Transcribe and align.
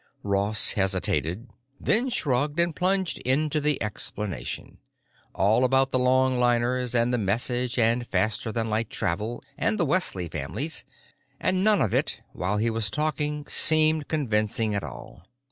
Ross 0.23 0.71
hesitated, 0.71 1.47
then 1.79 2.09
shrugged 2.09 2.59
and 2.59 2.75
plunged 2.75 3.19
into 3.19 3.61
the 3.61 3.79
explanation. 3.83 4.79
All 5.35 5.63
about 5.63 5.91
the 5.91 5.99
longliners 5.99 6.95
and 6.95 7.13
the 7.13 7.19
message 7.19 7.77
and 7.77 8.07
faster 8.07 8.51
than 8.51 8.67
light 8.67 8.89
travel 8.89 9.43
and 9.59 9.79
the 9.79 9.85
Wesley 9.85 10.27
Families—and 10.27 11.63
none 11.63 11.83
of 11.83 11.93
it, 11.93 12.19
while 12.33 12.57
he 12.57 12.71
was 12.71 12.89
talking, 12.89 13.45
seemed 13.45 14.07
convincing 14.07 14.73
at 14.73 14.81
all. 14.83 15.27